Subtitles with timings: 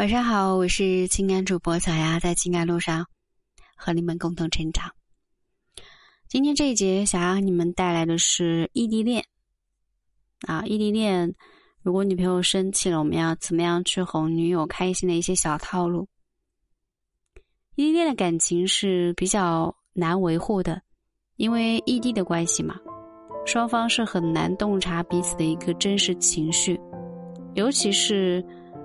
[0.00, 3.06] 晚上好，我是情感主播小丫，在情感路上
[3.76, 4.90] 和你们共同成长。
[6.26, 9.22] 今天这一节，想要你们带来的是异地恋
[10.46, 11.34] 啊，异地恋。
[11.82, 16.08] 如果女朋友生气了，我们要怎么样去哄女友开心的一些小套路？
[17.74, 20.80] 异地恋的感情是比较难维护的，
[21.36, 22.80] 因为异地的关系嘛，
[23.44, 26.80] 双方是很难洞察彼此的一个真实情绪，
[27.52, 28.42] 尤其是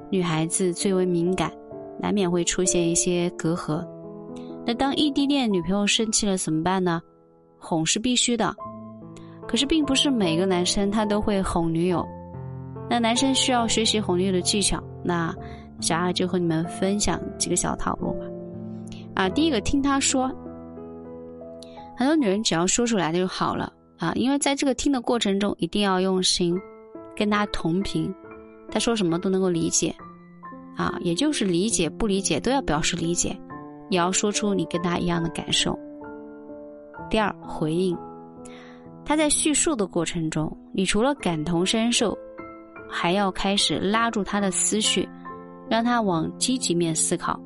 [0.10, 1.52] 女孩子最为敏感，
[2.00, 3.86] 难免会出现一些隔阂。
[4.66, 7.02] 那当异地恋女朋友生气了怎么办呢？
[7.58, 8.56] 哄是必须的，
[9.48, 12.06] 可是并不是每个男生他都会哄女友。
[12.90, 15.34] 那男生需要学习哄女友的技巧，那
[15.82, 18.26] 小二就和你们分享几个小套路吧。
[19.16, 20.28] 啊，第一个听他说，
[21.98, 26.56] 很多女人只要说出来就好了啊，因为在这个听的过程中一定要用心，
[27.16, 28.14] 跟他同频，
[28.76, 29.96] 他说什么都能够理解，
[30.76, 33.30] 啊，也就是理解不理解都要表示理解，
[33.90, 35.80] 也要说出你跟他一样的感受。
[37.10, 37.98] 第二，回应，
[39.06, 42.18] 他在叙述的过程中，你除了感同身受。
[42.88, 45.08] 还要开始拉住他的思绪，
[45.70, 47.40] 让他往积极面思考。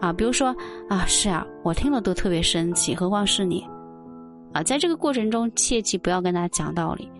[0.00, 0.56] 啊，比如说
[0.88, 3.62] 啊，是啊，我听了都特别生气，何况是你？
[4.54, 7.10] 啊，在这个过程中，切记不要跟他讲道理，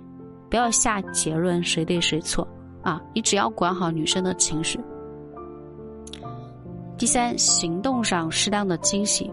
[0.49, 2.49] 不要下结论谁对谁错。
[2.85, 4.79] 啊，你只要管好女生的情绪。
[6.97, 9.29] 第三，行动上适当的惊喜。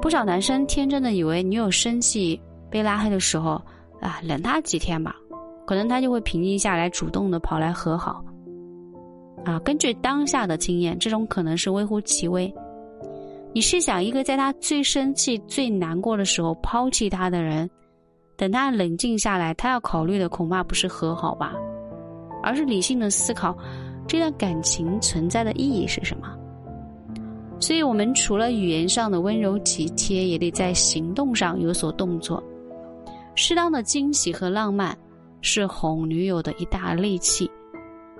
[0.00, 3.60] 不少男生天真的以为女友生气被拉黑的时候，
[4.00, 5.16] 啊，忍他几天吧。
[5.64, 8.22] 可能他就会平静下来，主动的跑来和好。
[9.44, 12.52] 啊，根据当下的经验，这种可能是微乎其微。
[13.54, 17.68] 你试想，一个在他最生气、最难过的时候抛弃他的人，
[18.36, 21.54] 等他冷静下来，他要考虑的恐怕不是和好吧，
[22.42, 23.56] 而是理性的思考
[24.06, 26.28] 这段感情存在的意义是什么。
[27.60, 32.42] 所以，我们除了语言上的温柔体贴，也得在行动上有所动作，
[33.34, 34.96] 适当的惊喜和浪漫。
[35.44, 37.50] 是哄女友的一大利器，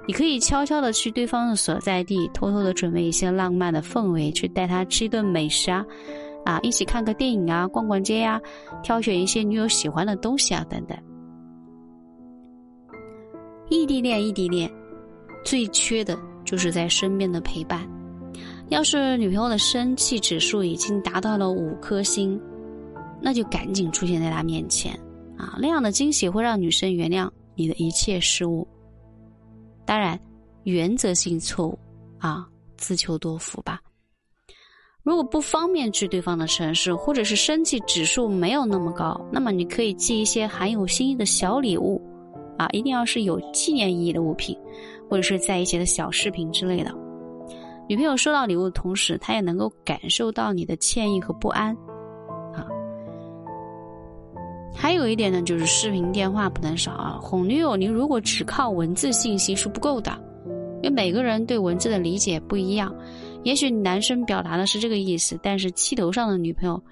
[0.08, 5.86] 你可以悄悄的去对方的所在地，偷偷的准备一些浪漫的氛围，去带他吃一顿美食啊，
[6.44, 8.40] 啊，一起看个电影啊，逛逛街呀，
[8.82, 10.98] 挑选一些女友喜欢的东西啊，等等。
[13.72, 14.70] 异地恋，异地恋，
[15.42, 17.88] 最缺的就是在身边的陪伴。
[18.68, 22.38] 要是女朋友的生气指数已经达到了五颗星，
[23.18, 24.92] 那就赶紧出现在她面前。
[25.38, 28.68] 啊，那样的惊喜会让女生原谅你的一切失误。
[29.86, 30.20] 当然，
[30.64, 31.78] 原则性错误
[32.18, 32.46] 啊，
[32.76, 33.80] 自求多福吧。
[35.02, 42.00] 如果不方便去对方的城市，或者是生气指数没有那么高，那么你可以寄一些含有心意的小礼物，
[42.62, 44.56] 啊，一定要是有纪念意义的物品，
[45.10, 46.94] 或者是在一起的小视频之类的。
[47.88, 51.74] 女朋友收到礼物的同时，她也能够感受到你的歉意和不安。
[52.54, 52.66] 啊
[54.74, 57.18] 还有一点呢，就是视频电话不能少啊。
[57.20, 60.10] 哄女友，你如果只靠文字信息是不够的，
[60.82, 62.94] 因为每个人对文字的理解不一样。
[63.44, 66.82] 也许男生表达的是这个意思，但是气头上的女朋友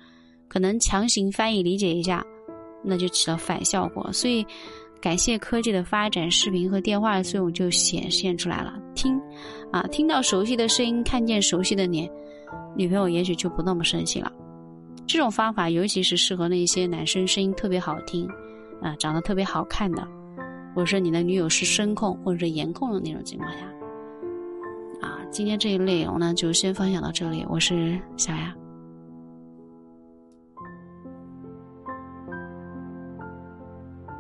[0.47, 2.23] 可能强行翻译理解一下，
[2.85, 4.13] 那就起了反效果。
[4.13, 4.45] 所以，
[5.01, 8.75] 感谢科技的发展，视频和电话的作用就显现出来了。
[8.95, 9.19] 听，
[9.73, 12.09] 啊，听到熟悉的声音，看见熟悉的脸，
[12.77, 14.31] 女朋友也许就不那么生气了。
[15.07, 18.29] 这种方法尤其是适合那些男生声音特别好听，
[18.83, 20.07] 啊，长得特别好看的，
[20.75, 23.65] 或者说你的女友是声控或者是颜控的那种情况下，
[25.01, 28.55] 啊，今天这一内容呢就先分享到这里，我是小雅。